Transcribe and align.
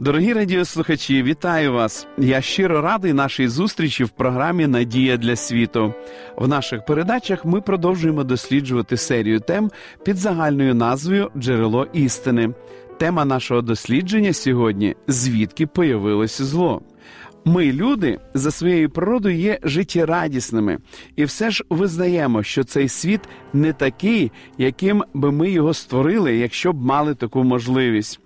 Дорогі 0.00 0.32
радіослухачі, 0.32 1.22
вітаю 1.22 1.72
вас! 1.72 2.06
Я 2.18 2.40
щиро 2.40 2.80
радий 2.80 3.12
нашій 3.12 3.48
зустрічі 3.48 4.04
в 4.04 4.08
програмі 4.08 4.66
Надія 4.66 5.16
для 5.16 5.36
світу. 5.36 5.94
В 6.36 6.48
наших 6.48 6.84
передачах 6.84 7.44
ми 7.44 7.60
продовжуємо 7.60 8.24
досліджувати 8.24 8.96
серію 8.96 9.40
тем 9.40 9.70
під 10.04 10.16
загальною 10.16 10.74
назвою 10.74 11.30
Джерело 11.36 11.86
істини. 11.92 12.54
Тема 12.98 13.24
нашого 13.24 13.62
дослідження 13.62 14.32
сьогодні 14.32 14.96
звідки 15.08 15.66
появилося 15.66 16.44
зло. 16.44 16.82
Ми, 17.44 17.72
люди, 17.72 18.18
за 18.34 18.50
своєю 18.50 18.90
природою 18.90 19.36
є 19.36 19.58
життєрадісними, 19.62 20.78
і 21.16 21.24
все 21.24 21.50
ж 21.50 21.64
визнаємо, 21.70 22.42
що 22.42 22.64
цей 22.64 22.88
світ 22.88 23.20
не 23.52 23.72
такий, 23.72 24.32
яким 24.58 25.04
би 25.14 25.32
ми 25.32 25.50
його 25.50 25.74
створили, 25.74 26.36
якщо 26.36 26.72
б 26.72 26.84
мали 26.84 27.14
таку 27.14 27.44
можливість. 27.44 28.20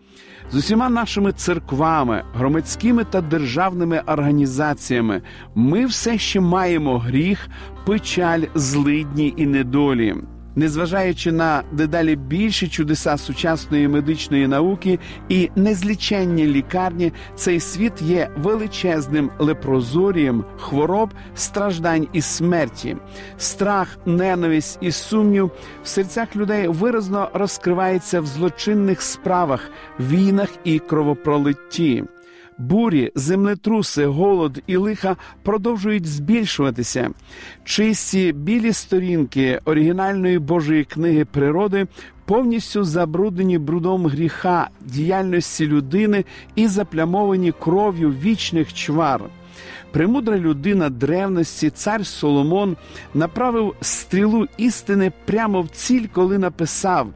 З 0.51 0.57
усіма 0.57 0.89
нашими 0.89 1.33
церквами, 1.33 2.25
громадськими 2.35 3.05
та 3.05 3.21
державними 3.21 4.03
організаціями 4.07 5.23
ми 5.55 5.87
все 5.87 6.19
ще 6.19 6.41
маємо 6.41 6.99
гріх, 6.99 7.49
печаль, 7.87 8.43
злидні 8.55 9.35
і 9.37 9.47
недолі. 9.47 10.15
Незважаючи 10.57 11.33
на 11.33 11.63
дедалі 11.73 12.17
більші 12.17 12.69
чудеса 12.69 13.17
сучасної 13.17 13.89
медичної 13.89 14.47
науки 14.47 14.99
і 15.29 15.51
незліченні 15.57 16.47
лікарні, 16.47 17.13
цей 17.35 17.61
світ 17.61 18.03
є 18.03 18.29
величезним 18.37 19.31
лепрозорієм 19.39 20.45
хвороб, 20.59 21.11
страждань 21.35 22.07
і 22.13 22.21
смерті. 22.21 22.97
Страх, 23.39 23.99
ненависть 24.07 24.79
і 24.81 24.93
сумнів 24.93 25.51
в 25.85 25.89
серцях 25.89 26.37
людей 26.37 26.69
виразно 26.69 27.31
розкривається 27.35 28.21
в 28.21 28.27
злочинних 28.27 29.03
справах, 29.03 29.71
війнах 30.01 30.49
і 30.65 30.79
кровопролитті. 30.79 32.05
Бурі, 32.59 33.13
землетруси, 33.15 34.07
голод 34.07 34.63
і 34.67 34.77
лиха 34.77 35.17
продовжують 35.43 36.07
збільшуватися. 36.07 37.11
Чисті 37.65 38.33
білі 38.33 38.73
сторінки 38.73 39.61
оригінальної 39.65 40.39
Божої 40.39 40.85
книги 40.85 41.25
природи 41.25 41.87
повністю 42.25 42.85
забруднені 42.85 43.59
брудом 43.59 44.07
гріха, 44.07 44.71
діяльності 44.81 45.67
людини 45.67 46.25
і 46.55 46.67
заплямовані 46.67 47.53
кров'ю 47.53 48.11
вічних 48.11 48.75
чвар. 48.75 49.21
Премудра 49.93 50.39
людина 50.39 50.91
древності, 50.91 51.71
цар 51.71 52.07
Соломон 52.07 52.77
направив 53.15 53.75
стрілу 53.81 54.47
істини 54.57 55.13
прямо 55.25 55.63
в 55.63 55.69
ціль, 55.69 56.07
коли 56.13 56.39
написав: 56.39 57.09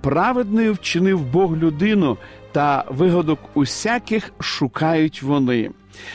праведною 0.00 0.72
вчинив 0.72 1.20
Бог 1.20 1.56
людину 1.56 2.18
та 2.52 2.84
вигодок 2.88 3.38
усяких 3.54 4.32
шукають 4.40 5.22
вони. 5.22 5.70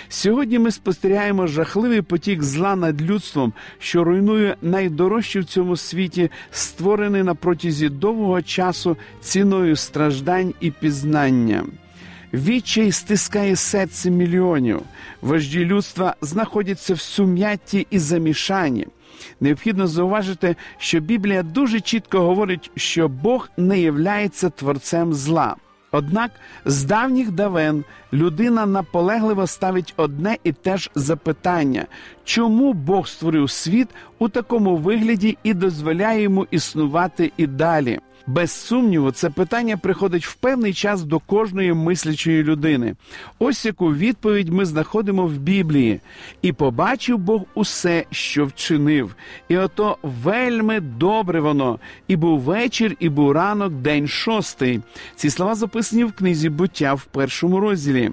Сьогодні 0.10 0.60
ми 0.60 0.72
спостерігаємо 0.72 1.48
жахливий 1.48 2.02
потік 2.02 2.44
зла 2.44 2.76
над 2.76 3.02
людством, 3.02 3.54
що 3.80 4.04
руйнує 4.04 4.56
найдорожче 4.62 5.40
в 5.40 5.46
цьому 5.46 5.78
світі, 5.78 6.32
створений 6.52 7.24
на 7.24 7.36
протязі 7.36 7.90
довгого 7.90 8.42
часу 8.42 8.98
ціною 9.22 9.76
страждань 9.76 10.54
і 10.60 10.72
пізнання. 10.72 11.64
Відчай 12.34 12.92
стискає 12.92 13.56
серце 13.56 14.12
мільйонів. 14.12 14.82
Вожді 15.22 15.66
людства 15.66 16.16
знаходяться 16.22 16.94
в 16.94 17.00
сум'ятті 17.00 17.88
і 17.90 18.00
замішанні. 18.00 18.88
Необхідно 19.40 19.88
зауважити, 19.88 20.56
що 20.78 21.00
Біблія 21.00 21.44
дуже 21.44 21.80
чітко 21.80 22.20
говорить, 22.20 22.72
що 22.76 23.08
Бог 23.08 23.50
не 23.58 23.80
являється 23.80 24.50
творцем 24.50 25.14
зла. 25.14 25.56
Однак 25.92 26.32
з 26.66 26.84
давніх 26.84 27.32
давен 27.32 27.84
людина 28.16 28.66
наполегливо 28.66 29.48
ставить 29.48 29.94
одне 29.98 30.38
і 30.44 30.52
те 30.52 30.78
ж 30.78 30.92
запитання, 30.96 31.86
чому 32.24 32.74
Бог 32.74 33.08
створив 33.08 33.50
світ 33.50 33.88
у 34.20 34.30
такому 34.30 34.78
вигляді 34.78 35.38
і 35.44 35.54
дозволяє 35.54 36.22
йому 36.22 36.48
існувати 36.52 37.32
і 37.38 37.48
далі. 37.48 38.00
Без 38.28 38.52
сумніву, 38.52 39.12
це 39.12 39.30
питання 39.30 39.78
приходить 39.78 40.26
в 40.26 40.34
певний 40.36 40.74
час 40.74 41.04
до 41.04 41.20
кожної 41.20 41.74
мислячої 41.74 42.44
людини. 42.44 42.96
Ось 43.40 43.66
яку 43.66 43.94
відповідь 43.94 44.50
ми 44.50 44.66
знаходимо 44.66 45.28
в 45.28 45.38
Біблії. 45.38 46.00
І 46.42 46.54
побачив 46.54 47.18
Бог 47.18 47.42
усе, 47.54 48.06
що 48.12 48.46
вчинив. 48.46 49.16
І 49.50 49.58
ото 49.58 49.98
вельми 50.04 50.80
добре 50.80 51.40
воно, 51.40 51.80
і 52.08 52.16
був 52.16 52.40
вечір, 52.40 52.96
і 53.00 53.10
був 53.10 53.32
ранок, 53.32 53.74
день 53.74 54.08
шостий. 54.08 54.80
Ці 55.16 55.30
слова 55.30 55.56
записані 55.56 56.04
в 56.04 56.14
книзі 56.14 56.50
буття 56.50 56.94
в 56.94 57.06
першому 57.06 57.60
розділі. 57.60 58.05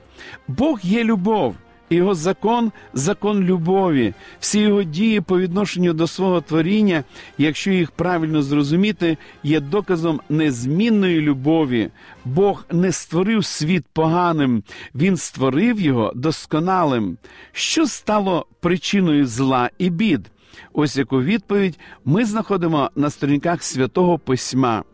Бог 0.49 0.81
є 0.83 1.05
любов. 1.05 1.55
Його 1.91 2.15
закон 2.15 2.73
закон 2.95 3.45
любові, 3.45 4.15
всі 4.41 4.61
його 4.61 4.83
дії 4.83 5.21
по 5.21 5.39
відношенню 5.39 5.93
до 5.93 6.07
свого 6.07 6.41
творіння, 6.41 7.05
якщо 7.39 7.71
їх 7.71 7.91
правильно 7.91 8.43
зрозуміти, 8.43 9.17
є 9.43 9.61
доказом 9.61 10.21
незмінної 10.29 11.21
любові. 11.21 11.91
Бог 12.25 12.65
не 12.71 12.93
створив 12.93 13.45
світ 13.45 13.85
поганим, 13.93 14.63
Він 14.95 15.17
створив 15.17 15.81
його 15.81 16.13
досконалим. 16.15 17.17
Що 17.53 17.87
стало 17.87 18.47
причиною 18.61 19.27
зла 19.27 19.71
і 19.79 19.91
бід? 19.91 20.31
Ось 20.73 20.97
яку 20.97 21.23
відповідь 21.23 21.79
ми 22.05 22.25
знаходимо 22.25 22.91
на 22.97 23.11
сторінках 23.11 23.63
святого 23.63 24.19
письма. 24.19 24.85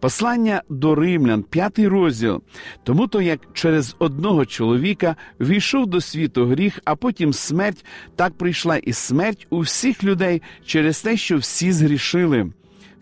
Послання 0.00 0.62
до 0.68 0.94
римлян, 0.94 1.42
п'ятий 1.42 1.88
розділ. 1.88 2.42
Тому 2.82 3.06
то, 3.06 3.22
як 3.22 3.40
через 3.52 3.96
одного 3.98 4.46
чоловіка 4.46 5.16
війшов 5.40 5.86
до 5.86 6.00
світу 6.00 6.46
гріх, 6.46 6.80
а 6.84 6.96
потім 6.96 7.32
смерть, 7.32 7.84
так 8.16 8.38
прийшла 8.38 8.76
і 8.76 8.92
смерть 8.92 9.46
у 9.50 9.60
всіх 9.60 10.04
людей 10.04 10.42
через 10.64 11.02
те, 11.02 11.16
що 11.16 11.36
всі 11.36 11.72
згрішили. 11.72 12.50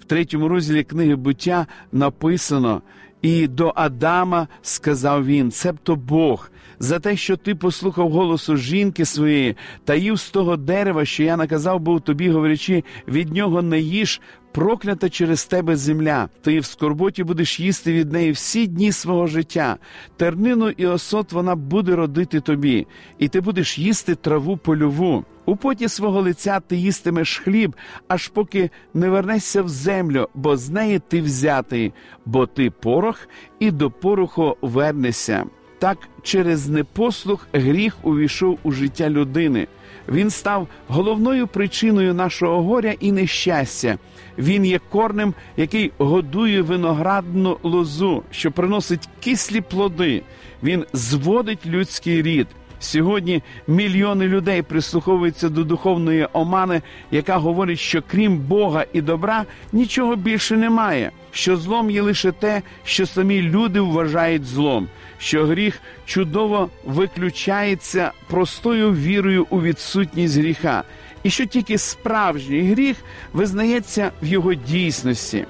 В 0.00 0.05
третьому 0.05 0.49
розділі 0.49 0.84
книги 0.84 1.16
буття 1.16 1.66
написано. 1.93 2.83
І 3.22 3.47
до 3.49 3.72
Адама 3.77 4.49
сказав 4.62 5.27
він, 5.27 5.50
цебто 5.50 5.97
Бог, 5.97 6.50
за 6.78 6.99
те, 6.99 7.16
що 7.16 7.37
ти 7.37 7.54
послухав 7.54 8.10
голосу 8.10 8.56
жінки 8.56 9.04
своєї 9.04 9.56
та 9.84 9.94
їв 9.94 10.16
з 10.16 10.31
того 10.31 10.56
дерева, 10.56 11.04
що 11.04 11.22
я 11.22 11.37
наказав 11.37 11.81
був 11.81 12.00
тобі, 12.00 12.31
говорячи, 12.31 12.84
від 13.09 13.33
нього 13.33 13.62
не 13.62 13.81
їж, 13.81 14.21
проклята 14.52 15.10
через 15.10 15.44
тебе 15.44 15.76
земля. 15.76 16.28
Ти 16.42 16.60
в 16.60 16.64
скорботі 16.64 17.24
будеш 17.24 17.60
їсти 17.60 17.92
від 17.92 18.12
неї 18.12 18.30
всі 18.30 18.66
дні 18.66 18.92
свого 18.92 19.26
життя. 19.26 19.76
Тернину 20.16 20.70
і 20.70 20.86
осот 20.86 21.32
вона 21.32 21.54
буде 21.54 21.96
родити 21.96 22.40
тобі, 22.40 22.86
і 23.18 23.28
ти 23.28 23.41
будеш 23.41 23.78
їсти 23.78 24.14
траву 24.14 24.56
польову. 24.56 25.24
У 25.44 25.56
поті 25.56 25.88
свого 25.88 26.20
лиця 26.20 26.60
ти 26.60 26.76
їстимеш 26.76 27.38
хліб, 27.38 27.76
аж 28.08 28.28
поки 28.28 28.70
не 28.94 29.08
вернешся 29.08 29.62
в 29.62 29.68
землю, 29.68 30.28
бо 30.34 30.56
з 30.56 30.70
неї 30.70 31.00
ти 31.08 31.20
взятий, 31.20 31.92
бо 32.26 32.46
ти 32.46 32.70
порох, 32.70 33.28
і 33.58 33.70
до 33.70 33.91
пороху 33.91 34.56
вернешся. 34.62 35.44
Так 35.78 35.98
через 36.22 36.68
непослух 36.68 37.47
гріх 37.53 37.97
увійшов 38.03 38.59
у 38.62 38.72
життя 38.72 39.10
людини. 39.10 39.66
Він 40.09 40.30
став 40.30 40.68
головною 40.88 41.47
причиною 41.47 42.15
нашого 42.15 42.62
горя 42.62 42.94
і 43.00 43.12
нещастя. 43.12 43.98
Він 44.38 44.64
є 44.64 44.80
корнем, 44.90 45.34
який 45.56 45.92
годує 45.98 46.62
виноградну 46.62 47.58
лозу, 47.62 48.22
що 48.30 48.52
приносить 48.52 49.08
кислі 49.24 49.60
плоди. 49.60 50.22
Він 50.62 50.84
зводить 50.92 51.66
людський 51.66 52.22
рід. 52.22 52.46
Сьогодні 52.82 53.42
мільйони 53.66 54.26
людей 54.26 54.62
прислуховуються 54.62 55.48
до 55.48 55.64
духовної 55.64 56.28
омани, 56.32 56.82
яка 57.10 57.36
говорить, 57.36 57.78
що 57.78 58.02
крім 58.10 58.38
Бога 58.38 58.84
і 58.92 59.00
добра 59.00 59.44
нічого 59.72 60.16
більше 60.16 60.56
немає. 60.56 61.10
Що 61.30 61.56
злом 61.56 61.90
є 61.90 62.02
лише 62.02 62.32
те, 62.32 62.62
що 62.84 63.06
самі 63.06 63.42
люди 63.42 63.80
вважають 63.80 64.44
злом, 64.44 64.88
що 65.18 65.46
гріх 65.46 65.80
чудово 66.06 66.70
виключається 66.84 68.12
простою 68.28 68.92
вірою 68.92 69.46
у 69.50 69.62
відсутність 69.62 70.38
гріха, 70.38 70.84
і 71.22 71.30
що 71.30 71.47
тільки 71.47 71.78
справжній 71.78 72.63
гріх 72.63 72.97
визнається 73.33 74.10
в 74.22 74.27
його 74.27 74.54
дійсності. 74.54 75.45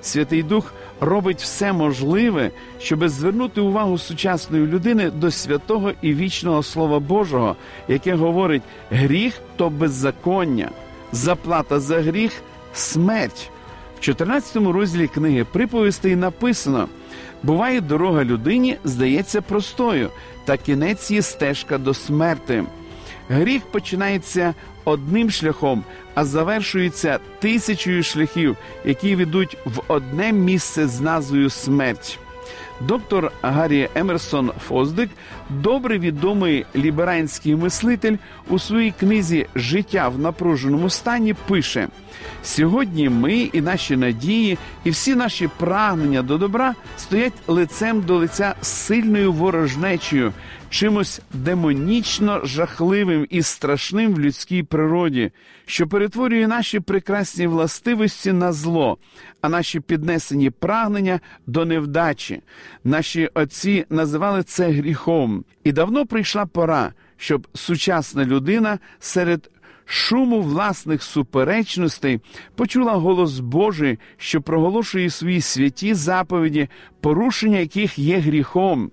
Святий 0.00 0.42
Дух 0.42 0.72
робить 1.00 1.40
все 1.40 1.72
можливе, 1.72 2.50
щоб 2.80 3.08
звернути 3.08 3.60
увагу 3.60 3.98
сучасної 3.98 4.66
людини 4.66 5.10
до 5.10 5.30
святого 5.30 5.92
і 6.02 6.14
вічного 6.14 6.62
Слова 6.62 6.98
Божого, 6.98 7.56
яке 7.88 8.14
говорить: 8.14 8.62
гріх 8.90 9.34
то 9.56 9.70
беззаконня, 9.70 10.70
заплата 11.12 11.80
за 11.80 12.02
гріх 12.02 12.32
смерть. 12.74 13.50
В 13.98 14.00
14 14.00 14.56
розділі 14.56 15.08
книги 15.08 15.44
приповістей 15.44 16.16
написано: 16.16 16.88
буває, 17.42 17.80
дорога 17.80 18.24
людині 18.24 18.76
здається 18.84 19.40
простою, 19.40 20.10
та 20.44 20.56
кінець 20.56 21.10
є 21.10 21.22
стежка 21.22 21.78
до 21.78 21.94
смерти. 21.94 22.64
Гріх 23.28 23.62
починається 23.66 24.54
одним 24.84 25.30
шляхом, 25.30 25.84
а 26.14 26.24
завершується 26.24 27.18
тисячою 27.38 28.02
шляхів, 28.02 28.56
які 28.84 29.16
ведуть 29.16 29.56
в 29.64 29.80
одне 29.88 30.32
місце 30.32 30.86
з 30.86 31.00
назвою 31.00 31.50
смерть. 31.50 32.18
Доктор 32.80 33.32
Гаррі 33.42 33.88
Емерсон 33.94 34.52
Фоздик, 34.68 35.10
добре 35.50 35.98
відомий 35.98 36.66
ліберанський 36.76 37.56
мислитель, 37.56 38.16
у 38.48 38.58
своїй 38.58 38.94
книзі 39.00 39.46
Життя 39.54 40.08
в 40.08 40.18
напруженому 40.18 40.90
стані 40.90 41.34
пише: 41.34 41.88
сьогодні 42.42 43.08
ми 43.08 43.34
і 43.34 43.60
наші 43.60 43.96
надії, 43.96 44.58
і 44.84 44.90
всі 44.90 45.14
наші 45.14 45.48
прагнення 45.58 46.22
до 46.22 46.38
добра 46.38 46.74
стоять 46.96 47.32
лицем 47.46 48.00
до 48.00 48.16
лиця 48.16 48.54
з 48.62 48.68
сильною 48.68 49.32
ворожнечею, 49.32 50.32
чимось 50.70 51.20
демонічно 51.32 52.40
жахливим 52.44 53.26
і 53.30 53.42
страшним 53.42 54.14
в 54.14 54.20
людській 54.20 54.62
природі, 54.62 55.30
що 55.66 55.88
перетворює 55.88 56.46
наші 56.46 56.80
прекрасні 56.80 57.46
властивості 57.46 58.32
на 58.32 58.52
зло, 58.52 58.98
а 59.40 59.48
наші 59.48 59.80
піднесені 59.80 60.50
прагнення 60.50 61.20
до 61.46 61.64
невдачі. 61.64 62.42
Наші 62.84 63.30
отці 63.34 63.84
називали 63.90 64.42
це 64.42 64.70
гріхом, 64.70 65.44
і 65.64 65.72
давно 65.72 66.06
прийшла 66.06 66.46
пора, 66.46 66.92
щоб 67.16 67.48
сучасна 67.54 68.24
людина 68.24 68.78
серед 69.00 69.50
шуму 69.84 70.42
власних 70.42 71.02
суперечностей 71.02 72.20
почула 72.54 72.92
голос 72.92 73.40
Божий, 73.40 73.98
що 74.16 74.42
проголошує 74.42 75.10
свої 75.10 75.40
святі 75.40 75.94
заповіді, 75.94 76.68
порушення 77.00 77.58
яких 77.58 77.98
є 77.98 78.18
гріхом 78.18 78.90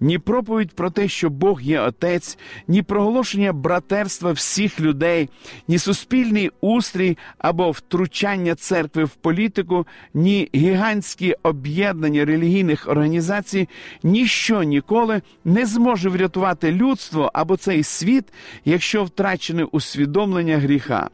ні 0.00 0.18
проповідь 0.18 0.70
про 0.72 0.90
те, 0.90 1.08
що 1.08 1.30
Бог 1.30 1.62
є 1.62 1.80
Отець, 1.80 2.38
ні 2.68 2.82
проголошення 2.82 3.52
братерства 3.52 4.32
всіх 4.32 4.80
людей, 4.80 5.28
ні 5.68 5.78
суспільний 5.78 6.50
устрій 6.60 7.18
або 7.38 7.70
втручання 7.70 8.54
церкви 8.54 9.04
в 9.04 9.10
політику, 9.10 9.86
ні 10.14 10.48
гігантські 10.54 11.34
об'єднання 11.42 12.24
релігійних 12.24 12.88
організацій, 12.88 13.68
ніщо 14.02 14.62
ніколи 14.62 15.22
не 15.44 15.66
зможе 15.66 16.08
врятувати 16.08 16.72
людство 16.72 17.30
або 17.34 17.56
цей 17.56 17.82
світ, 17.82 18.24
якщо 18.64 19.04
втрачене 19.04 19.64
усвідомлення 19.64 20.58
гріха. 20.58 21.10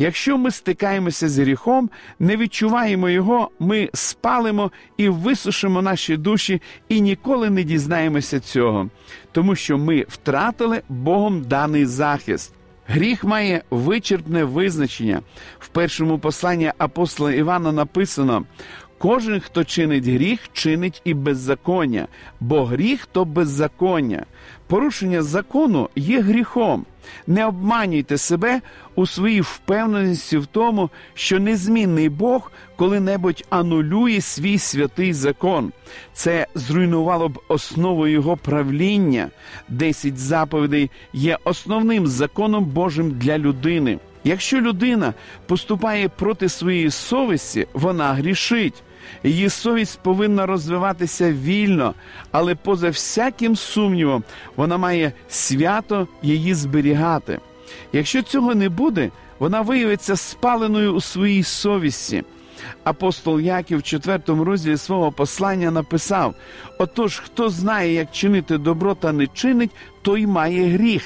Якщо 0.00 0.38
ми 0.38 0.50
стикаємося 0.50 1.28
з 1.28 1.38
гріхом, 1.38 1.90
не 2.18 2.36
відчуваємо 2.36 3.08
його, 3.08 3.50
ми 3.58 3.90
спалимо 3.94 4.70
і 4.96 5.08
висушимо 5.08 5.82
наші 5.82 6.16
душі 6.16 6.62
і 6.88 7.00
ніколи 7.00 7.50
не 7.50 7.62
дізнаємося 7.62 8.40
цього, 8.40 8.88
тому 9.32 9.56
що 9.56 9.78
ми 9.78 10.06
втратили 10.08 10.82
Богом 10.88 11.42
даний 11.42 11.86
захист. 11.86 12.54
Гріх 12.86 13.24
має 13.24 13.62
вичерпне 13.70 14.44
визначення. 14.44 15.20
В 15.58 15.68
першому 15.68 16.18
посланні 16.18 16.72
апостола 16.78 17.32
Івана 17.32 17.72
написано: 17.72 18.44
кожен, 18.98 19.40
хто 19.40 19.64
чинить 19.64 20.06
гріх, 20.06 20.40
чинить 20.52 21.02
і 21.04 21.14
беззаконня, 21.14 22.08
бо 22.40 22.64
гріх 22.64 23.06
то 23.06 23.24
беззаконня. 23.24 24.26
Порушення 24.66 25.22
закону 25.22 25.88
є 25.96 26.20
гріхом. 26.20 26.86
Не 27.26 27.46
обманюйте 27.46 28.18
себе 28.18 28.60
у 28.94 29.06
своїй 29.06 29.40
впевненості 29.40 30.38
в 30.38 30.46
тому, 30.46 30.90
що 31.14 31.40
незмінний 31.40 32.08
Бог 32.08 32.52
коли-небудь 32.76 33.44
анулює 33.50 34.20
свій 34.20 34.58
святий 34.58 35.12
закон. 35.12 35.72
Це 36.12 36.46
зруйнувало 36.54 37.28
б 37.28 37.40
основу 37.48 38.06
його 38.06 38.36
правління. 38.36 39.30
Десять 39.68 40.18
заповідей 40.18 40.90
є 41.12 41.38
основним 41.44 42.06
законом 42.06 42.64
Божим 42.64 43.10
для 43.10 43.38
людини. 43.38 43.98
Якщо 44.24 44.60
людина 44.60 45.14
поступає 45.46 46.08
проти 46.08 46.48
своєї 46.48 46.90
совісті, 46.90 47.66
вона 47.72 48.12
грішить. 48.12 48.82
Її 49.24 49.48
совість 49.48 50.00
повинна 50.00 50.46
розвиватися 50.46 51.32
вільно, 51.32 51.94
але 52.32 52.54
поза 52.54 52.88
всяким 52.90 53.56
сумнівом 53.56 54.24
вона 54.56 54.78
має 54.78 55.12
свято 55.28 56.08
її 56.22 56.54
зберігати. 56.54 57.38
Якщо 57.92 58.22
цього 58.22 58.54
не 58.54 58.68
буде, 58.68 59.10
вона 59.38 59.60
виявиться 59.60 60.16
спаленою 60.16 60.94
у 60.94 61.00
своїй 61.00 61.42
совісті. 61.42 62.24
Апостол 62.84 63.40
Яків 63.40 63.78
в 63.78 63.82
четвертому 63.82 64.44
розділі 64.44 64.76
свого 64.76 65.12
послання 65.12 65.70
написав: 65.70 66.34
Отож, 66.78 67.18
хто 67.18 67.50
знає, 67.50 67.94
як 67.94 68.12
чинити 68.12 68.58
добро 68.58 68.94
та 68.94 69.12
не 69.12 69.26
чинить, 69.26 69.70
той 70.02 70.26
має 70.26 70.68
гріх. 70.68 71.02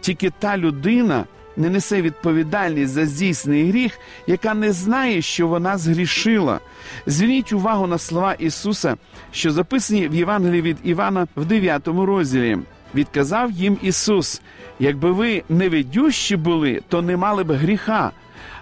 Тільки 0.00 0.30
та 0.38 0.58
людина 0.58 1.24
не 1.56 1.70
несе 1.70 2.02
відповідальність 2.02 2.92
за 2.92 3.06
здійснений 3.06 3.68
гріх, 3.68 3.98
яка 4.26 4.54
не 4.54 4.72
знає, 4.72 5.22
що 5.22 5.48
вона 5.48 5.78
згрішила. 5.78 6.60
Зверніть 7.06 7.52
увагу 7.52 7.86
на 7.86 7.98
слова 7.98 8.32
Ісуса, 8.32 8.96
що 9.32 9.50
записані 9.50 10.08
в 10.08 10.14
Євангелії 10.14 10.62
від 10.62 10.76
Івана 10.84 11.26
в 11.36 11.44
9 11.44 11.88
розділі. 11.88 12.58
Відказав 12.94 13.50
їм 13.50 13.78
Ісус: 13.82 14.42
якби 14.78 15.12
ви 15.12 15.42
невидющі 15.48 16.36
були, 16.36 16.82
то 16.88 17.02
не 17.02 17.16
мали 17.16 17.44
б 17.44 17.52
гріха. 17.52 18.10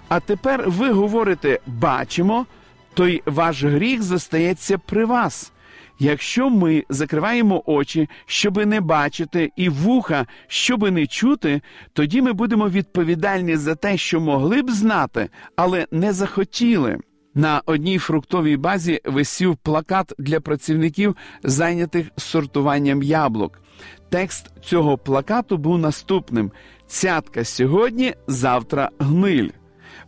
А 0.07 0.19
тепер 0.19 0.63
ви 0.67 0.91
говорите 0.91 1.59
бачимо, 1.67 2.45
то 2.93 3.07
й 3.07 3.21
ваш 3.25 3.63
гріх 3.63 4.03
зостається 4.03 4.77
при 4.77 5.05
вас. 5.05 5.51
Якщо 5.99 6.49
ми 6.49 6.83
закриваємо 6.89 7.63
очі, 7.65 8.09
щоби 8.25 8.65
не 8.65 8.81
бачити, 8.81 9.51
і 9.55 9.69
вуха, 9.69 10.25
щоби 10.47 10.91
не 10.91 11.07
чути, 11.07 11.61
тоді 11.93 12.21
ми 12.21 12.33
будемо 12.33 12.69
відповідальні 12.69 13.55
за 13.55 13.75
те, 13.75 13.97
що 13.97 14.19
могли 14.19 14.61
б 14.61 14.71
знати, 14.71 15.29
але 15.55 15.87
не 15.91 16.13
захотіли. 16.13 16.97
На 17.37 17.61
одній 17.65 17.97
фруктовій 17.97 18.57
базі 18.57 19.01
висів 19.05 19.57
плакат 19.57 20.13
для 20.19 20.39
працівників, 20.39 21.15
зайнятих 21.43 22.07
сортуванням 22.17 23.03
яблук. 23.03 23.61
Текст 24.09 24.51
цього 24.63 24.97
плакату 24.97 25.57
був 25.57 25.77
наступним: 25.77 26.51
цятка 26.87 27.43
сьогодні, 27.43 28.13
завтра 28.27 28.89
гниль. 28.99 29.49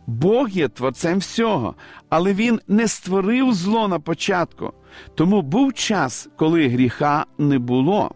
Бог 0.06 0.48
є 0.48 0.68
творцем 0.68 1.18
всього, 1.18 1.74
але 2.08 2.34
Він 2.34 2.60
не 2.68 2.88
створив 2.88 3.54
зло 3.54 3.88
на 3.88 4.00
початку. 4.00 4.72
Тому 5.14 5.42
був 5.42 5.74
час, 5.74 6.28
коли 6.36 6.68
гріха 6.68 7.26
не 7.38 7.58
було. 7.58 8.10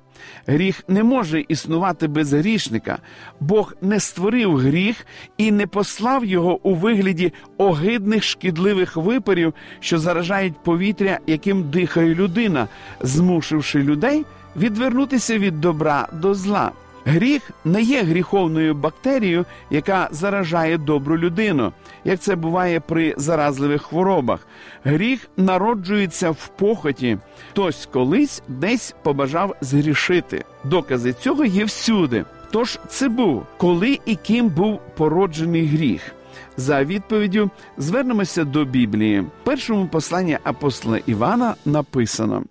Гріх 0.46 0.84
не 0.88 1.02
може 1.02 1.44
існувати 1.48 2.08
без 2.08 2.32
грішника. 2.32 2.98
Бог 3.40 3.74
не 3.82 4.00
створив 4.00 4.56
гріх 4.56 5.06
і 5.36 5.52
не 5.52 5.66
послав 5.66 6.24
його 6.24 6.60
у 6.62 6.74
вигляді 6.74 7.32
огидних 7.58 8.24
шкідливих 8.24 8.96
випарів, 8.96 9.54
що 9.80 9.98
заражають 9.98 10.64
повітря, 10.64 11.18
яким 11.26 11.70
дихає 11.70 12.14
людина, 12.14 12.68
змушивши 13.00 13.82
людей 13.82 14.24
відвернутися 14.56 15.38
від 15.38 15.60
добра 15.60 16.08
до 16.12 16.34
зла. 16.34 16.72
Гріх 17.04 17.50
не 17.64 17.82
є 17.82 18.02
гріховною 18.02 18.74
бактерією, 18.74 19.44
яка 19.70 20.08
заражає 20.10 20.78
добру 20.78 21.18
людину, 21.18 21.72
як 22.04 22.20
це 22.20 22.36
буває 22.36 22.80
при 22.80 23.14
заразливих 23.16 23.82
хворобах. 23.82 24.46
Гріх 24.84 25.28
народжується 25.36 26.30
в 26.30 26.48
похоті, 26.48 27.18
хтось 27.50 27.88
колись 27.92 28.42
десь 28.48 28.94
побажав 29.02 29.56
згрішити. 29.60 30.44
Докази 30.64 31.12
цього 31.12 31.44
є 31.44 31.64
всюди. 31.64 32.24
Тож 32.50 32.78
це 32.88 33.08
був 33.08 33.46
коли 33.56 33.98
і 34.06 34.16
ким 34.16 34.48
був 34.48 34.80
породжений 34.96 35.66
гріх. 35.66 36.14
За 36.56 36.84
відповіддю 36.84 37.50
звернемося 37.78 38.44
до 38.44 38.64
Біблії. 38.64 39.20
В 39.20 39.30
першому 39.44 39.86
посланні 39.86 40.38
апостола 40.44 40.98
Івана 41.06 41.54
написано: 41.64 42.44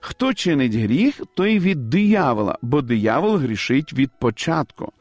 хто 0.00 0.34
чинить 0.34 0.74
гріх, 0.74 1.20
той 1.34 1.58
від 1.58 1.90
диявола, 1.90 2.58
бо 2.62 2.82
диявол 2.82 3.36
грішить 3.36 3.92
від 3.92 4.10
початку. 4.20 4.92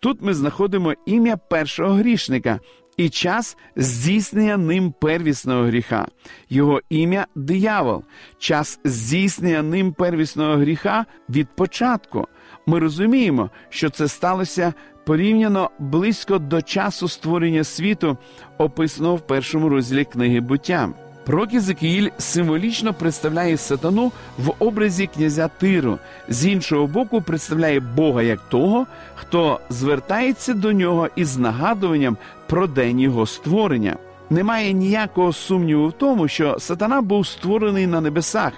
Тут 0.00 0.22
ми 0.22 0.34
знаходимо 0.34 0.94
ім'я 1.06 1.36
першого 1.36 1.94
грішника. 1.94 2.60
І 2.96 3.08
час 3.08 3.56
здійснення 3.76 4.56
ним 4.56 4.94
первісного 5.00 5.62
гріха, 5.62 6.08
його 6.50 6.80
ім'я 6.90 7.26
диявол, 7.34 8.02
час 8.38 8.80
здійснення 8.84 9.62
ним 9.62 9.92
первісного 9.92 10.56
гріха 10.56 11.06
від 11.28 11.48
початку. 11.48 12.28
Ми 12.66 12.78
розуміємо, 12.78 13.50
що 13.68 13.90
це 13.90 14.08
сталося 14.08 14.72
порівняно 15.08 15.70
близько 15.78 16.38
до 16.38 16.62
часу 16.62 17.08
створення 17.08 17.64
світу, 17.64 18.16
описаного 18.58 19.16
в 19.16 19.20
першому 19.20 19.68
розділі 19.68 20.04
книги 20.04 20.40
буття. 20.40 20.88
Пророк 21.26 21.52
Єзекіїль 21.52 22.08
символічно 22.18 22.94
представляє 22.94 23.56
сатану 23.56 24.12
в 24.38 24.52
образі 24.58 25.06
князя 25.06 25.48
Тиру, 25.48 25.98
з 26.28 26.46
іншого 26.46 26.86
боку, 26.86 27.22
представляє 27.22 27.80
Бога 27.80 28.22
як 28.22 28.40
того, 28.48 28.86
хто 29.14 29.60
звертається 29.70 30.54
до 30.54 30.72
нього 30.72 31.08
із 31.16 31.36
нагадуванням 31.36 32.16
про 32.46 32.66
день 32.66 33.00
його 33.00 33.26
створення. 33.26 33.96
Немає 34.30 34.72
ніякого 34.72 35.32
сумніву 35.32 35.88
в 35.88 35.92
тому, 35.92 36.28
що 36.28 36.56
сатана 36.58 37.02
був 37.02 37.26
створений 37.26 37.86
на 37.86 38.00
небесах, 38.00 38.52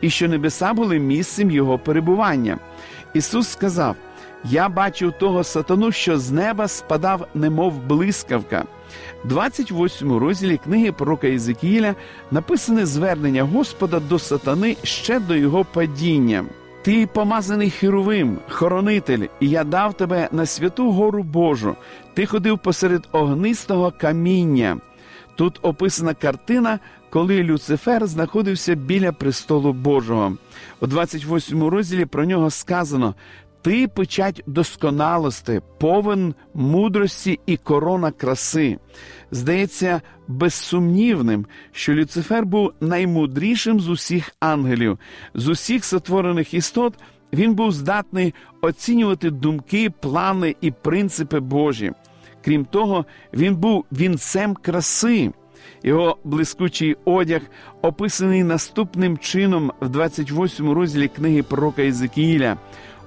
і 0.00 0.10
що 0.10 0.28
небеса 0.28 0.72
були 0.72 0.98
місцем 0.98 1.50
його 1.50 1.78
перебування. 1.78 2.58
Ісус 3.14 3.48
сказав: 3.48 3.96
Я 4.44 4.68
бачив 4.68 5.12
того 5.12 5.44
сатану, 5.44 5.92
що 5.92 6.18
з 6.18 6.30
неба 6.30 6.68
спадав, 6.68 7.28
немов 7.34 7.78
блискавка. 7.86 8.64
28 9.24 10.16
розділі 10.16 10.56
книги 10.56 10.92
пророка 10.92 11.26
Єзекіїля 11.26 11.94
написане 12.30 12.86
звернення 12.86 13.42
Господа 13.42 14.00
до 14.00 14.18
сатани 14.18 14.76
ще 14.82 15.20
до 15.20 15.36
його 15.36 15.64
падіння. 15.64 16.44
Ти 16.82 17.06
помазаний 17.06 17.70
херовим, 17.70 18.38
хоронитель, 18.48 19.26
і 19.40 19.48
я 19.48 19.64
дав 19.64 19.94
тебе 19.94 20.28
на 20.32 20.46
святу 20.46 20.92
гору 20.92 21.22
Божу. 21.22 21.76
Ти 22.14 22.26
ходив 22.26 22.58
посеред 22.58 23.08
огнистого 23.12 23.92
каміння. 23.98 24.76
Тут 25.34 25.58
описана 25.62 26.14
картина, 26.14 26.78
коли 27.10 27.42
Люцифер 27.42 28.06
знаходився 28.06 28.74
біля 28.74 29.12
престолу 29.12 29.72
Божого. 29.72 30.32
У 30.80 30.86
28 30.86 31.64
розділі 31.64 32.04
про 32.04 32.24
нього 32.24 32.50
сказано: 32.50 33.14
Ти 33.62 33.88
печать 33.88 34.42
досконалости, 34.46 35.62
повен 35.78 36.34
мудрості 36.54 37.40
і 37.46 37.56
корона 37.56 38.10
краси. 38.10 38.78
Здається, 39.30 40.00
безсумнівним, 40.28 41.46
що 41.72 41.94
Люцифер 41.94 42.46
був 42.46 42.72
наймудрішим 42.80 43.80
з 43.80 43.88
усіх 43.88 44.30
ангелів, 44.40 44.98
з 45.34 45.48
усіх 45.48 45.84
сотворених 45.84 46.54
істот. 46.54 46.94
Він 47.32 47.54
був 47.54 47.72
здатний 47.72 48.34
оцінювати 48.60 49.30
думки, 49.30 49.90
плани 50.00 50.56
і 50.60 50.70
принципи 50.70 51.40
Божі. 51.40 51.92
Крім 52.44 52.64
того, 52.64 53.04
він 53.34 53.56
був 53.56 53.84
вінцем 53.92 54.54
краси. 54.54 55.32
Його 55.82 56.18
блискучий 56.24 56.96
одяг 57.04 57.40
описаний 57.82 58.44
наступним 58.44 59.18
чином 59.18 59.72
в 59.80 59.88
28 59.88 60.72
розділі 60.72 61.08
книги 61.08 61.42
пророка 61.42 61.82
Єзекіїля. 61.82 62.56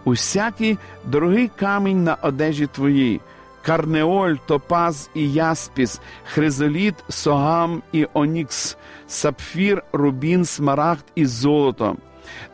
Усякий 0.06 0.78
дорогий 1.06 1.52
камінь 1.56 2.04
на 2.04 2.16
одежі 2.16 2.68
твоїй, 2.68 3.22
карнеоль, 3.66 4.36
топаз 4.46 5.10
і 5.14 5.32
яспіс, 5.32 6.02
хризоліт, 6.24 6.96
согам 7.10 7.84
і 7.92 8.08
онікс, 8.14 8.78
сапфір, 9.08 9.84
рубін, 9.94 10.46
смарагд 10.46 11.06
і 11.16 11.26
золото. 11.26 11.96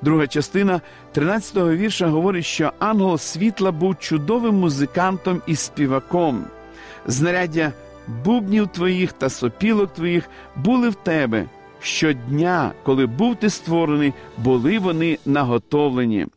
Друга 0.02 0.28
частина 0.28 0.82
13-го 1.16 1.72
вірша 1.72 2.08
говорить, 2.08 2.46
що 2.46 2.72
ангел 2.80 3.18
світла 3.18 3.72
був 3.72 4.00
чудовим 4.00 4.56
музикантом 4.56 5.42
і 5.48 5.56
співаком. 5.56 6.46
Знаряддя 7.06 7.72
бубнів 8.26 8.68
твоїх 8.68 9.12
та 9.12 9.30
сопілок 9.30 9.94
твоїх 9.94 10.30
були 10.56 10.90
в 10.90 10.96
тебе. 10.96 11.46
Щодня, 11.82 12.72
коли 12.84 13.06
був 13.06 13.36
ти 13.36 13.50
створений, 13.50 14.14
були 14.38 14.80
вони 14.80 15.18
наготовлені. 15.26 16.28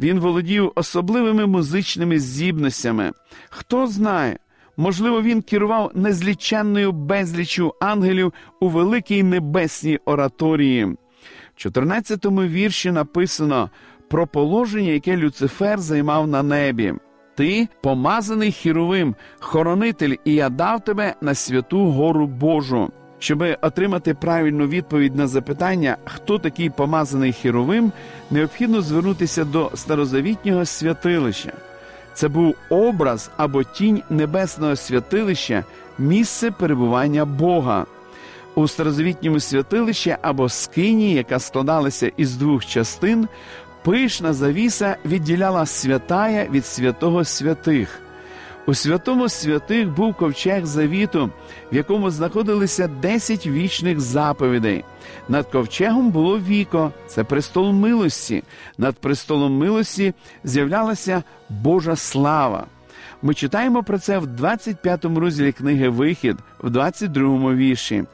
Він 0.00 0.20
володів 0.20 0.72
особливими 0.74 1.46
музичними 1.46 2.18
здібностями. 2.18 3.12
Хто 3.50 3.86
знає, 3.86 4.38
можливо, 4.76 5.22
він 5.22 5.42
керував 5.42 5.90
незліченною 5.94 6.92
безлічю 6.92 7.74
ангелів 7.80 8.32
у 8.60 8.68
великій 8.68 9.22
небесній 9.22 9.98
ораторії. 10.04 10.84
В 10.84 11.66
14-му 11.66 12.42
вірші 12.42 12.90
написано 12.90 13.70
про 14.08 14.26
положення, 14.26 14.90
яке 14.90 15.16
Люцифер 15.16 15.78
займав 15.78 16.26
на 16.26 16.42
небі. 16.42 16.94
Ти 17.36 17.68
помазаний 17.82 18.52
хіровим, 18.52 19.14
хоронитель, 19.38 20.14
і 20.24 20.34
я 20.34 20.48
дав 20.48 20.84
тебе 20.84 21.14
на 21.20 21.34
святу 21.34 21.90
гору 21.90 22.26
Божу. 22.26 22.90
Щоб 23.20 23.44
отримати 23.62 24.14
правильну 24.14 24.66
відповідь 24.66 25.16
на 25.16 25.26
запитання, 25.26 25.96
хто 26.04 26.38
такий 26.38 26.70
помазаний 26.70 27.32
хіровим, 27.32 27.92
необхідно 28.30 28.82
звернутися 28.82 29.44
до 29.44 29.70
старозавітнього 29.74 30.64
святилища. 30.64 31.52
Це 32.14 32.28
був 32.28 32.54
образ 32.68 33.30
або 33.36 33.62
тінь 33.62 34.02
небесного 34.10 34.76
святилища, 34.76 35.64
місце 35.98 36.50
перебування 36.50 37.24
Бога. 37.24 37.86
У 38.54 38.68
старозавітньому 38.68 39.40
святилищі 39.40 40.16
або 40.22 40.48
скині, 40.48 41.14
яка 41.14 41.38
складалася 41.38 42.12
із 42.16 42.36
двох 42.36 42.66
частин, 42.66 43.28
пишна 43.84 44.32
завіса 44.32 44.96
відділяла 45.04 45.66
святая 45.66 46.48
від 46.50 46.66
святого 46.66 47.24
святих. 47.24 48.00
У 48.70 48.74
святому 48.74 49.28
святих 49.28 49.90
був 49.90 50.14
ковчег 50.14 50.66
завіту, 50.66 51.30
в 51.72 51.76
якому 51.76 52.10
знаходилися 52.10 52.88
десять 52.88 53.46
вічних 53.46 54.00
заповідей. 54.00 54.84
Над 55.28 55.46
ковчегом 55.46 56.10
було 56.10 56.38
віко, 56.38 56.92
це 57.06 57.24
престол 57.24 57.72
милості. 57.72 58.42
Над 58.78 58.96
престолом 58.96 59.58
милості 59.58 60.14
з'являлася 60.44 61.22
Божа 61.48 61.96
слава. 61.96 62.66
Ми 63.22 63.34
читаємо 63.34 63.82
про 63.82 63.98
це 63.98 64.18
в 64.18 64.26
25 64.26 65.04
му 65.04 65.20
розділі 65.20 65.52
книги 65.52 65.88
Вихід, 65.88 66.36
в 66.62 66.70
22 66.70 67.28
му 67.28 67.54
вірші. 67.54 68.04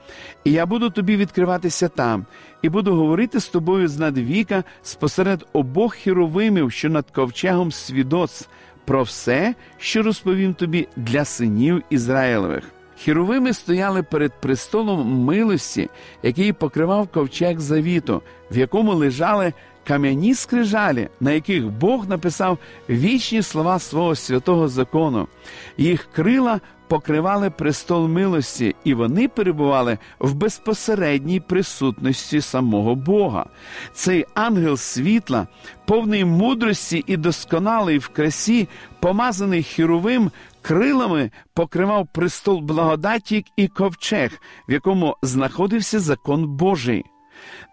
І 0.45 0.53
я 0.53 0.67
буду 0.67 0.91
тобі 0.91 1.17
відкриватися 1.17 1.89
там, 1.89 2.27
і 2.63 2.69
буду 2.69 2.95
говорити 2.95 3.41
з 3.41 3.49
тобою 3.49 3.89
з 3.89 3.99
надвіка 3.99 4.65
спосеред 4.83 5.47
обох 5.53 5.95
хіровимів, 5.95 6.73
що 6.73 6.89
над 6.89 7.11
ковчегом 7.11 7.73
свідоцтв, 7.73 8.49
про 8.87 9.02
все, 9.02 9.55
що 9.78 10.02
розповім 10.02 10.55
тобі 10.55 10.88
для 10.97 11.25
синів 11.25 11.83
Ізраїлевих. 11.90 12.64
Хіровими 12.99 13.52
стояли 13.52 14.02
перед 14.02 14.33
престолом 14.40 15.25
милості, 15.25 15.88
який 16.23 16.52
покривав 16.52 17.09
ковчег 17.09 17.61
завіту, 17.61 18.23
в 18.50 18.59
якому 18.59 18.95
лежали 18.95 19.52
кам'яні 19.87 20.35
скрижалі, 20.35 21.09
на 21.21 21.33
яких 21.33 21.66
Бог 21.66 22.09
написав 22.09 22.59
вічні 22.90 23.43
слова 23.43 23.78
свого 23.78 24.14
святого 24.14 24.69
закону. 24.69 25.28
Їх 25.76 26.09
крила 26.12 26.61
покривали 26.88 27.50
престол 27.50 28.09
милості, 28.09 28.75
і 28.85 28.95
вони 28.95 29.28
перебували 29.28 29.99
в 30.19 30.35
безпосередній 30.35 31.40
присутності 31.40 32.40
самого 32.40 32.95
Бога. 32.95 33.47
Цей 33.93 34.26
ангел 34.35 34.76
світла, 34.76 35.47
повний 35.87 36.25
мудрості 36.25 37.05
і 37.07 37.16
досконалий 37.16 37.99
в 37.99 38.09
красі, 38.09 38.69
помазаний 39.00 39.62
хіровим, 39.62 40.31
крилами 40.62 41.31
покривав 41.55 42.09
престол 42.12 42.61
благодаті 42.61 43.45
і 43.57 43.69
ковчег, 43.69 44.31
в 44.69 44.73
якому 44.73 45.16
знаходився 45.23 46.00
закон 46.00 46.47
Божий. 46.47 47.05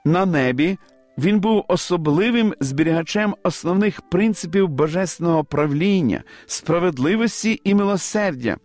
На 0.06 0.26
небі 0.26 0.78
він 1.18 1.40
був 1.40 1.66
особливим 1.68 2.54
зберігачем 2.60 3.36
основних 3.44 4.02
принципів 4.02 4.70
божественного 4.70 5.44
правління, 5.44 6.24
справедливості 6.46 7.62
і 7.64 7.76
милосердя. 7.76 8.58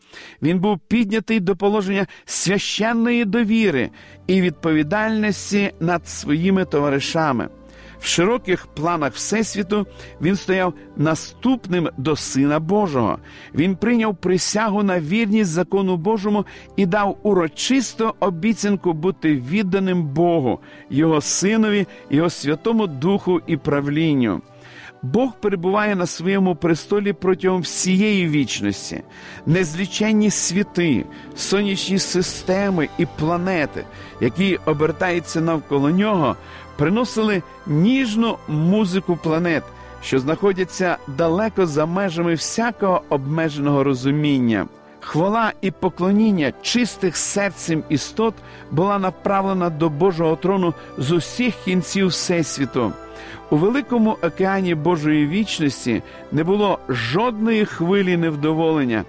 Він 0.42 0.60
був 0.60 0.78
піднятий 0.88 1.40
до 1.40 1.56
положення 1.56 2.06
священної 2.24 3.24
довіри 3.24 3.90
і 4.26 4.40
відповідальності 4.40 5.72
над 5.80 6.08
своїми 6.08 6.64
товаришами. 6.64 7.48
В 8.00 8.06
широких 8.06 8.66
планах 8.66 9.14
Всесвіту 9.14 9.86
він 10.20 10.36
стояв 10.36 10.74
наступним 10.96 11.88
до 11.96 12.16
Сина 12.16 12.60
Божого. 12.60 13.18
Він 13.54 13.76
прийняв 13.76 14.16
присягу 14.16 14.82
на 14.82 15.00
вірність 15.00 15.50
закону 15.50 15.96
Божому 15.96 16.44
і 16.76 16.86
дав 16.86 17.18
урочисту 17.22 18.14
обіцянку 18.20 18.92
бути 18.92 19.34
відданим 19.34 20.02
Богу, 20.02 20.60
Його 20.90 21.20
Синові, 21.20 21.86
Його 22.10 22.30
Святому 22.30 22.86
Духу 22.86 23.40
і 23.46 23.56
правлінню. 23.56 24.42
Бог 25.02 25.32
перебуває 25.40 25.96
на 25.96 26.06
своєму 26.06 26.56
престолі 26.56 27.12
протягом 27.12 27.60
всієї 27.60 28.28
вічності, 28.28 29.02
незліченні 29.46 30.30
світи, 30.30 31.04
сонячні 31.36 31.98
системи 31.98 32.88
і 32.98 33.06
планети, 33.06 33.84
які 34.20 34.58
обертаються 34.66 35.40
навколо 35.40 35.90
нього, 35.90 36.36
приносили 36.76 37.42
ніжну 37.66 38.38
музику 38.48 39.18
планет, 39.22 39.62
що 40.02 40.18
знаходяться 40.18 40.96
далеко 41.06 41.66
за 41.66 41.86
межами 41.86 42.34
всякого 42.34 43.02
обмеженого 43.08 43.84
розуміння. 43.84 44.66
Хвала 45.00 45.52
і 45.60 45.70
поклоніння 45.70 46.52
чистих 46.62 47.16
серцем 47.16 47.82
істот 47.88 48.34
була 48.70 48.98
направлена 48.98 49.70
до 49.70 49.88
Божого 49.88 50.36
трону 50.36 50.74
з 50.98 51.12
усіх 51.12 51.54
кінців 51.64 52.06
Всесвіту. 52.06 52.92
У 53.50 53.56
великому 53.56 54.10
океані 54.22 54.74
Божої 54.74 55.26
вічності 55.26 56.02
не 56.32 56.44
було 56.44 56.78
жодної 56.88 57.64
хвилі 57.64 58.16
невдоволення. 58.16 59.04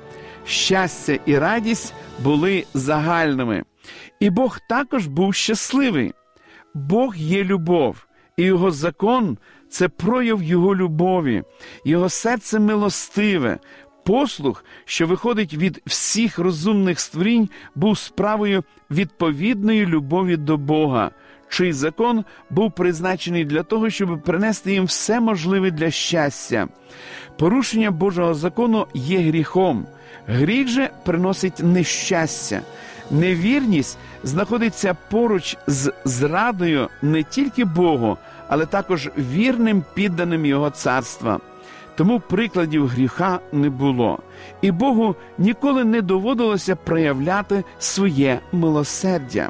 Щастя 0.46 1.20
і 1.26 1.38
радість 1.38 1.94
були 2.24 2.66
загальними. 2.74 3.64
І 4.20 4.30
Бог 4.30 4.60
також 4.70 5.08
був 5.08 5.36
щасливий. 5.36 6.14
Бог 6.74 7.16
є 7.16 7.44
любов, 7.44 8.06
і 8.38 8.44
його 8.44 8.72
закон 8.72 9.38
це 9.70 9.88
прояв 9.90 10.44
Його 10.44 10.76
любові, 10.76 11.44
Його 11.86 12.10
серце 12.10 12.60
милостиве. 12.60 13.60
Послух, 14.06 14.66
що 14.86 15.08
виходить 15.08 15.54
від 15.54 15.82
всіх 15.86 16.40
розумних 16.40 17.00
створінь, 17.00 17.50
був 17.76 17.98
справою 17.98 18.64
відповідної 18.92 19.86
любові 19.86 20.38
до 20.38 20.58
Бога, 20.58 21.12
чий 21.50 21.74
закон 21.74 22.24
був 22.50 22.72
призначений 22.72 23.46
для 23.46 23.64
того, 23.64 23.90
щоб 23.90 24.22
принести 24.22 24.74
їм 24.74 24.86
все 24.86 25.20
можливе 25.20 25.72
для 25.72 25.92
щастя. 25.92 26.68
Порушення 27.38 27.92
Божого 27.92 28.34
закону 28.34 28.88
є 28.94 29.20
гріхом. 29.20 29.86
Гріх 30.28 30.68
же 30.68 30.90
приносить 31.06 31.60
нещастя. 31.60 32.62
Невірність 33.12 33.98
знаходиться 34.24 34.98
поруч 35.10 35.58
з 35.68 35.94
зрадою 36.06 36.90
не 37.02 37.24
тільки 37.24 37.66
Богу, 37.66 38.18
але 38.48 38.66
також 38.66 39.10
вірним 39.18 39.84
підданим 39.94 40.46
Його 40.46 40.70
царства. 40.70 41.40
Тому 41.96 42.20
прикладів 42.20 42.88
гріха 42.88 43.40
не 43.52 43.70
було, 43.70 44.20
і 44.62 44.72
Богу 44.72 45.16
ніколи 45.38 45.84
не 45.84 46.02
доводилося 46.02 46.76
проявляти 46.76 47.64
своє 47.80 48.40
милосердя. 48.52 49.50